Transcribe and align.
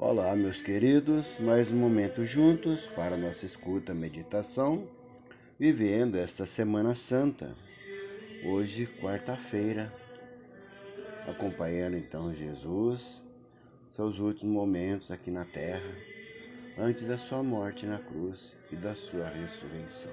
Olá, 0.00 0.36
meus 0.36 0.60
queridos, 0.60 1.40
mais 1.40 1.72
um 1.72 1.76
momento 1.76 2.24
juntos 2.24 2.86
para 2.94 3.16
nossa 3.16 3.44
escuta, 3.44 3.92
meditação, 3.92 4.86
vivendo 5.58 6.14
esta 6.14 6.46
Semana 6.46 6.94
Santa. 6.94 7.52
Hoje, 8.44 8.86
quarta-feira, 8.86 9.92
acompanhando 11.26 11.96
então 11.96 12.32
Jesus, 12.32 13.24
seus 13.90 14.20
últimos 14.20 14.54
momentos 14.54 15.10
aqui 15.10 15.32
na 15.32 15.44
terra, 15.44 15.92
antes 16.78 17.02
da 17.02 17.18
sua 17.18 17.42
morte 17.42 17.84
na 17.84 17.98
cruz 17.98 18.54
e 18.70 18.76
da 18.76 18.94
sua 18.94 19.26
ressurreição. 19.26 20.12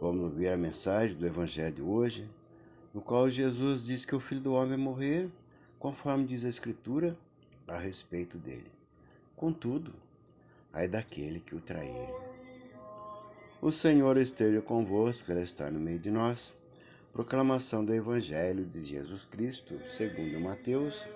Vamos 0.00 0.24
ouvir 0.24 0.48
a 0.48 0.56
mensagem 0.56 1.16
do 1.16 1.24
Evangelho 1.24 1.76
de 1.76 1.82
hoje, 1.82 2.28
no 2.92 3.00
qual 3.00 3.30
Jesus 3.30 3.84
diz 3.84 4.04
que 4.04 4.16
o 4.16 4.20
Filho 4.20 4.40
do 4.40 4.52
Homem 4.52 4.70
vai 4.70 4.78
morrer, 4.78 5.30
conforme 5.78 6.26
diz 6.26 6.44
a 6.44 6.48
Escritura, 6.48 7.16
a 7.66 7.76
respeito 7.76 8.38
dele. 8.38 8.70
Contudo, 9.36 9.92
ai 10.72 10.88
daquele 10.88 11.40
que 11.40 11.54
o 11.54 11.60
trair. 11.60 12.08
O 13.60 13.72
Senhor 13.72 14.16
esteja 14.18 14.60
convosco, 14.60 15.30
Ele 15.30 15.42
está 15.42 15.70
no 15.70 15.80
meio 15.80 15.98
de 15.98 16.10
nós. 16.10 16.54
Proclamação 17.12 17.84
do 17.84 17.94
Evangelho 17.94 18.66
de 18.66 18.84
Jesus 18.84 19.24
Cristo, 19.24 19.80
segundo 19.88 20.38
Mateus. 20.38 21.08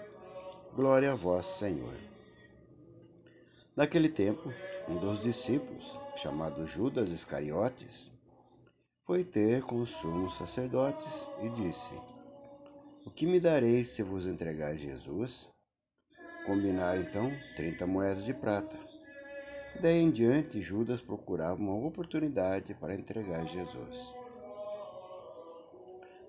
Glória 0.75 1.13
a 1.13 1.15
vós, 1.15 1.47
Senhor. 1.47 1.95
Naquele 3.77 4.09
tempo, 4.09 4.53
um 4.89 4.99
dos 4.99 5.23
discípulos, 5.23 5.99
chamado 6.17 6.67
Judas 6.67 7.11
Iscariotes, 7.11 8.11
foi 9.05 9.25
ter 9.25 9.63
com 9.63 9.77
os 9.81 9.91
sumos 9.91 10.37
sacerdotes 10.39 11.29
e 11.43 11.49
disse: 11.51 11.95
O 13.05 13.11
que 13.11 13.27
me 13.27 13.39
dareis 13.39 13.91
se 13.91 14.03
vos 14.03 14.27
entregar 14.27 14.77
Jesus? 14.77 15.51
Combinaram 16.47 17.01
então 17.01 17.33
trinta 17.55 17.87
moedas 17.87 18.25
de 18.25 18.35
prata. 18.35 18.77
Daí 19.81 19.99
em 19.99 20.11
diante, 20.11 20.61
Judas 20.61 21.01
procurava 21.01 21.61
uma 21.61 21.75
oportunidade 21.87 22.75
para 22.75 22.95
entregar 22.95 23.47
Jesus. 23.47 24.15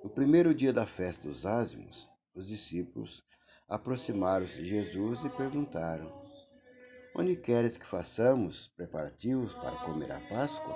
No 0.04 0.10
primeiro 0.10 0.54
dia 0.54 0.74
da 0.74 0.86
festa 0.86 1.28
dos 1.28 1.46
ázimos, 1.46 2.10
os 2.34 2.48
discípulos 2.48 3.24
aproximaram-se 3.68 4.58
de 4.58 4.66
Jesus 4.66 5.24
e 5.24 5.30
perguntaram: 5.30 6.12
Onde 7.16 7.36
queres 7.36 7.78
que 7.78 7.86
façamos 7.86 8.68
preparativos 8.70 9.54
para 9.54 9.86
comer 9.86 10.12
a 10.12 10.20
Páscoa? 10.22 10.76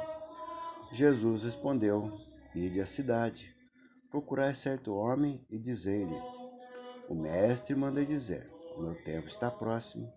Jesus 0.92 1.44
respondeu: 1.44 2.12
Ide 2.54 2.80
à 2.80 2.86
cidade, 2.86 3.56
procurai 4.10 4.54
certo 4.54 4.94
homem 4.94 5.46
e 5.50 5.58
dizei-lhe: 5.58 6.22
O 7.10 7.16
mestre 7.16 7.76
manda 7.76 8.06
dizer: 8.06 8.55
meu 8.82 8.96
tempo 9.04 9.28
está 9.28 9.50
próximo. 9.50 10.12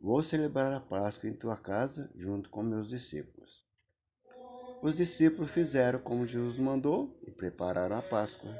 Vou 0.00 0.22
celebrar 0.22 0.72
a 0.72 0.80
Páscoa 0.80 1.28
em 1.28 1.34
tua 1.34 1.56
casa 1.56 2.10
junto 2.14 2.50
com 2.50 2.62
meus 2.62 2.88
discípulos. 2.88 3.64
Os 4.82 4.96
discípulos 4.96 5.50
fizeram 5.50 5.98
como 5.98 6.26
Jesus 6.26 6.58
mandou 6.58 7.18
e 7.22 7.30
prepararam 7.30 7.96
a 7.96 8.02
Páscoa. 8.02 8.54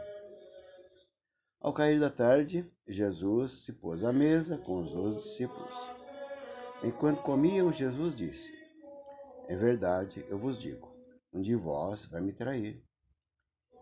Ao 1.61 1.73
cair 1.73 2.01
da 2.01 2.11
tarde, 2.11 2.71
Jesus 2.87 3.65
se 3.65 3.73
pôs 3.73 4.05
à 4.05 4.13
mesa 4.13 4.57
com 4.59 4.81
os 4.81 4.93
dois 4.93 5.23
discípulos. 5.23 5.75
Enquanto 6.83 7.23
comiam, 7.23 7.73
Jesus 7.73 8.15
disse: 8.15 8.53
Em 9.49 9.57
verdade, 9.57 10.25
eu 10.29 10.39
vos 10.39 10.59
digo, 10.59 10.95
um 11.33 11.41
de 11.41 11.55
vós 11.55 12.05
vai 12.07 12.21
me 12.21 12.33
trair. 12.33 12.83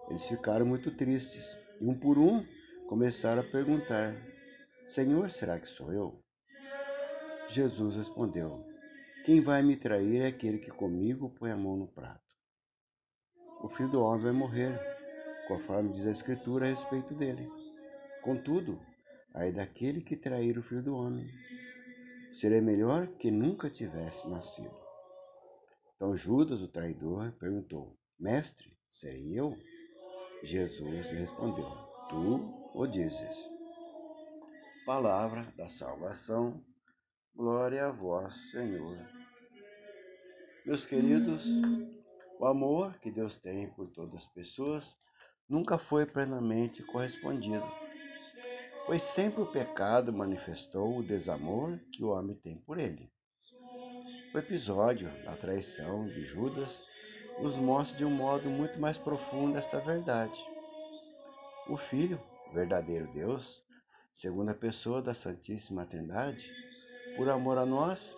Eles 0.08 0.24
ficaram 0.26 0.64
muito 0.64 0.90
tristes 0.90 1.58
e, 1.80 1.86
um 1.86 1.98
por 1.98 2.18
um, 2.18 2.44
começaram 2.88 3.42
a 3.42 3.50
perguntar: 3.50 4.14
Senhor, 4.86 5.30
será 5.30 5.58
que 5.58 5.68
sou 5.68 5.92
eu? 5.92 6.22
Jesus 7.48 7.96
respondeu: 7.96 8.64
Quem 9.24 9.40
vai 9.40 9.62
me 9.62 9.76
trair 9.76 10.22
é 10.22 10.26
aquele 10.26 10.58
que 10.58 10.70
comigo 10.70 11.30
põe 11.30 11.50
a 11.50 11.56
mão 11.56 11.76
no 11.76 11.86
prato. 11.86 12.20
O 13.62 13.68
filho 13.68 13.90
do 13.90 14.02
homem 14.02 14.24
vai 14.24 14.32
morrer, 14.32 14.78
conforme 15.46 15.92
diz 15.92 16.06
a 16.06 16.10
Escritura 16.10 16.66
a 16.66 16.70
respeito 16.70 17.14
dele. 17.14 17.48
Contudo, 18.22 18.80
aí 19.34 19.52
daquele 19.52 20.00
que 20.00 20.16
trair 20.16 20.58
o 20.58 20.62
filho 20.62 20.82
do 20.82 20.96
homem, 20.96 21.28
seria 22.32 22.60
melhor 22.60 23.06
que 23.06 23.30
nunca 23.30 23.70
tivesse 23.70 24.28
nascido. 24.28 24.74
Então 25.94 26.16
Judas, 26.16 26.60
o 26.60 26.68
traidor, 26.68 27.32
perguntou: 27.38 27.96
Mestre, 28.18 28.76
serei 28.90 29.38
eu? 29.38 29.56
Jesus 30.42 31.08
respondeu: 31.10 31.70
Tu 32.08 32.72
o 32.74 32.86
dizes. 32.86 33.51
Palavra 34.84 35.46
da 35.56 35.68
salvação. 35.68 36.60
Glória 37.36 37.86
a 37.86 37.92
vós, 37.92 38.34
Senhor. 38.50 38.98
Meus 40.66 40.84
queridos, 40.84 41.46
o 42.40 42.44
amor 42.44 42.98
que 42.98 43.08
Deus 43.08 43.38
tem 43.38 43.70
por 43.70 43.88
todas 43.90 44.22
as 44.22 44.26
pessoas 44.26 44.98
nunca 45.48 45.78
foi 45.78 46.04
plenamente 46.04 46.82
correspondido, 46.82 47.64
pois 48.84 49.04
sempre 49.04 49.42
o 49.42 49.52
pecado 49.52 50.12
manifestou 50.12 50.98
o 50.98 51.06
desamor 51.06 51.78
que 51.92 52.02
o 52.02 52.08
homem 52.08 52.34
tem 52.34 52.58
por 52.58 52.76
ele. 52.76 53.08
O 54.34 54.38
episódio 54.38 55.08
da 55.24 55.36
traição 55.36 56.08
de 56.08 56.24
Judas 56.24 56.82
nos 57.40 57.56
mostra 57.56 57.96
de 57.96 58.04
um 58.04 58.10
modo 58.10 58.50
muito 58.50 58.80
mais 58.80 58.98
profundo 58.98 59.56
esta 59.56 59.78
verdade. 59.78 60.44
O 61.68 61.76
Filho, 61.76 62.20
verdadeiro 62.52 63.06
Deus, 63.12 63.64
segunda 64.12 64.54
pessoa 64.54 65.00
da 65.00 65.14
Santíssima 65.14 65.86
Trindade, 65.86 66.52
por 67.16 67.28
amor 67.28 67.58
a 67.58 67.66
nós, 67.66 68.16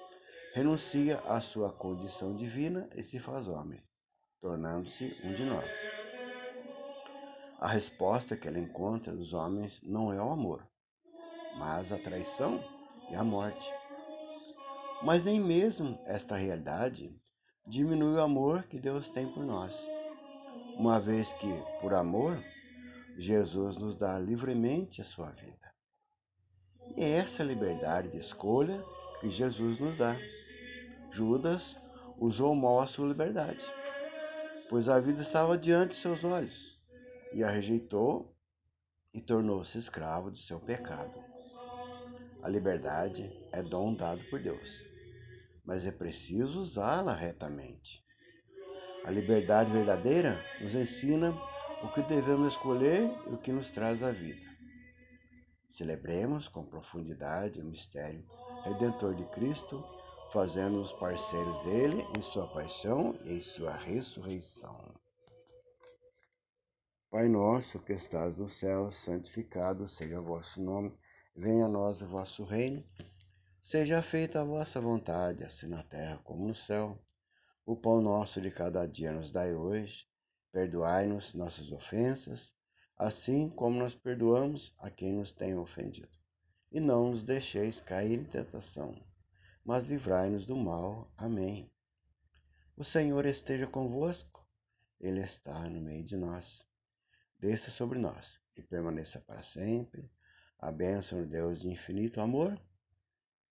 renuncia 0.53 1.19
à 1.21 1.41
sua 1.41 1.73
condição 1.73 2.35
divina 2.37 2.89
e 2.95 3.03
se 3.03 3.19
faz 3.19 3.49
homem, 3.49 3.83
tornando-se 4.41 5.17
um 5.25 5.35
de 5.35 5.45
nós. 5.45 5.73
A 7.59 7.69
resposta 7.69 8.37
que 8.37 8.47
ela 8.47 8.59
encontra 8.59 9.13
nos 9.13 9.33
homens 9.33 9.81
não 9.83 10.13
é 10.13 10.23
o 10.23 10.31
amor, 10.31 10.69
mas 11.57 11.93
a 11.93 11.99
traição 11.99 12.63
e 13.11 13.15
a 13.15 13.25
morte. 13.25 13.73
Mas 15.03 15.25
nem 15.25 15.41
mesmo 15.41 15.99
esta 16.05 16.37
realidade 16.37 17.15
diminui 17.67 18.17
o 18.17 18.21
amor 18.21 18.65
que 18.65 18.79
Deus 18.79 19.09
tem 19.09 19.27
por 19.33 19.45
nós, 19.45 19.89
uma 20.77 21.01
vez 21.01 21.33
que, 21.35 21.53
por 21.81 21.95
amor, 21.95 22.43
Jesus 23.17 23.77
nos 23.77 23.97
dá 23.97 24.19
livremente 24.19 25.01
a 25.01 25.05
sua 25.05 25.31
vida. 25.31 25.74
E 26.97 27.03
é 27.03 27.11
essa 27.11 27.43
liberdade 27.43 28.09
de 28.09 28.19
escolha 28.19 28.85
que 29.21 29.29
Jesus 29.29 29.81
nos 29.81 29.97
dá. 29.97 30.17
Judas 31.11 31.77
usou 32.19 32.55
mal 32.55 32.81
a 32.81 32.87
sua 32.87 33.09
liberdade, 33.09 33.67
pois 34.69 34.89
a 34.89 35.01
vida 35.01 35.23
estava 35.23 35.59
diante 35.59 35.91
de 35.91 35.97
seus 35.97 36.23
olhos, 36.23 36.79
e 37.33 37.43
a 37.43 37.51
rejeitou 37.51 38.33
e 39.13 39.21
tornou-se 39.21 39.77
escravo 39.77 40.31
de 40.31 40.41
seu 40.41 40.61
pecado. 40.61 41.19
A 42.43 42.49
liberdade 42.49 43.33
é 43.51 43.63
dom 43.63 43.95
dado 43.95 44.23
por 44.31 44.41
Deus, 44.41 44.87
mas 45.65 45.87
é 45.87 45.91
preciso 45.91 46.61
usá-la 46.61 47.13
retamente. 47.13 48.05
A 49.05 49.11
liberdade 49.11 49.73
verdadeira 49.73 50.45
nos 50.61 50.75
ensina 50.75 51.35
o 51.83 51.89
que 51.89 52.03
devemos 52.03 52.53
escolher 52.53 53.11
e 53.27 53.35
o 53.35 53.39
que 53.39 53.51
nos 53.51 53.71
traz 53.71 54.03
a 54.03 54.13
vida. 54.13 54.54
Celebremos 55.75 56.47
com 56.47 56.65
profundidade 56.65 57.61
o 57.61 57.65
mistério 57.65 58.25
redentor 58.63 59.13
de 59.17 59.25
Cristo, 59.31 59.85
fazendo-nos 60.33 60.93
parceiros 60.93 61.65
dele 61.65 62.07
em 62.17 62.23
sua 62.23 62.47
paixão 62.47 63.19
e 63.25 63.33
em 63.33 63.41
sua 63.41 63.73
ressurreição. 63.73 64.95
Pai 67.11 67.29
nosso 67.29 67.81
que 67.81 67.93
estás 67.93 68.39
no 68.39 68.49
céu, 68.49 68.93
santificado 68.93 69.89
seja 69.89 70.21
o 70.21 70.25
vosso 70.25 70.63
nome, 70.63 70.97
venha 71.35 71.65
a 71.65 71.69
nós 71.69 72.03
o 72.03 72.07
vosso 72.07 72.45
reino, 72.45 72.89
seja 73.61 74.01
feita 74.01 74.43
a 74.43 74.45
vossa 74.45 74.81
vontade, 74.81 75.43
assim 75.43 75.67
na 75.67 75.83
terra 75.83 76.21
como 76.23 76.47
no 76.47 76.55
céu. 76.55 76.97
O 77.67 77.75
pão 77.75 78.01
nosso 78.01 78.41
de 78.41 78.53
cada 78.53 78.87
dia 78.87 79.11
nos 79.11 79.33
dai 79.33 79.53
hoje, 79.53 80.07
perdoai-nos 80.53 81.35
nossas 81.35 81.73
ofensas, 81.73 82.55
assim 82.97 83.49
como 83.51 83.79
nós 83.79 83.95
perdoamos 83.95 84.73
a 84.79 84.89
quem 84.89 85.15
nos 85.15 85.33
tem 85.33 85.57
ofendido. 85.57 86.09
E 86.71 86.81
não 86.81 87.11
nos 87.11 87.23
deixeis 87.23 87.81
cair 87.81 88.19
em 88.19 88.25
tentação, 88.25 88.95
mas 89.65 89.85
livrai-nos 89.87 90.47
do 90.47 90.57
mal. 90.57 91.13
Amém. 91.17 91.71
O 92.77 92.85
Senhor 92.85 93.27
esteja 93.27 93.67
convosco, 93.67 94.45
Ele 95.01 95.21
está 95.21 95.69
no 95.69 95.81
meio 95.81 96.05
de 96.05 96.17
nós. 96.17 96.67
Desça 97.39 97.71
sobre 97.71 97.99
nós 97.99 98.41
e 98.57 98.63
permaneça 98.63 99.21
para 99.21 99.43
sempre. 99.43 100.11
A 100.59 100.73
bênção 100.73 101.23
de 101.23 101.29
Deus 101.29 101.61
de 101.61 101.69
infinito 101.69 102.21
amor, 102.21 102.59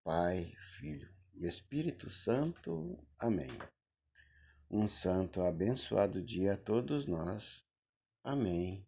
Pai, 0.03 0.51
Filho 0.77 1.07
e 1.33 1.45
Espírito 1.45 2.09
Santo. 2.09 2.97
Amém. 3.19 3.51
Um 4.69 4.87
santo 4.87 5.41
abençoado 5.41 6.21
dia 6.21 6.53
a 6.53 6.57
todos 6.57 7.05
nós. 7.05 7.63
Amém 8.23 8.83